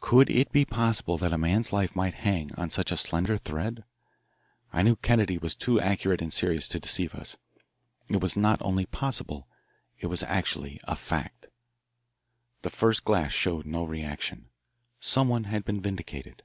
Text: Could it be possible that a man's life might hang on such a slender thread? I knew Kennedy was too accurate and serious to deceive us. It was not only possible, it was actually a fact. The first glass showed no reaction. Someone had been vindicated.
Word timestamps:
Could 0.00 0.30
it 0.30 0.52
be 0.52 0.64
possible 0.64 1.18
that 1.18 1.32
a 1.32 1.36
man's 1.36 1.72
life 1.72 1.96
might 1.96 2.14
hang 2.14 2.54
on 2.54 2.70
such 2.70 2.92
a 2.92 2.96
slender 2.96 3.36
thread? 3.36 3.82
I 4.72 4.82
knew 4.84 4.94
Kennedy 4.94 5.36
was 5.36 5.56
too 5.56 5.80
accurate 5.80 6.22
and 6.22 6.32
serious 6.32 6.68
to 6.68 6.78
deceive 6.78 7.12
us. 7.12 7.36
It 8.06 8.20
was 8.20 8.36
not 8.36 8.62
only 8.62 8.86
possible, 8.86 9.48
it 9.98 10.06
was 10.06 10.22
actually 10.22 10.78
a 10.84 10.94
fact. 10.94 11.48
The 12.62 12.70
first 12.70 13.04
glass 13.04 13.32
showed 13.32 13.66
no 13.66 13.82
reaction. 13.82 14.48
Someone 15.00 15.42
had 15.42 15.64
been 15.64 15.80
vindicated. 15.80 16.44